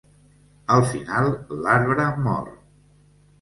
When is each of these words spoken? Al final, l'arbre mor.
Al 0.75 0.85
final, 0.93 1.29
l'arbre 1.67 2.09
mor. 2.29 2.51